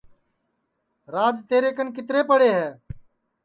راج 1.13 1.35
تیرے 1.49 1.69
کن 1.77 1.87
کِترے 1.95 2.21
پڑے 2.29 2.49
ہے 2.57 2.67